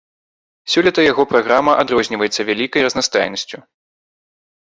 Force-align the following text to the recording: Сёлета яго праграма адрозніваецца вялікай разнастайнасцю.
Сёлета 0.75 1.03
яго 1.11 1.23
праграма 1.33 1.75
адрозніваецца 1.83 2.45
вялікай 2.49 2.85
разнастайнасцю. 2.87 3.57